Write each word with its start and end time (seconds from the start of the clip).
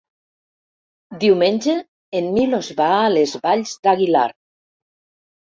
Diumenge 1.23 1.75
en 2.21 2.31
Milos 2.39 2.71
va 2.81 2.89
a 3.03 3.13
les 3.19 3.35
Valls 3.45 3.77
d'Aguilar. 3.85 4.27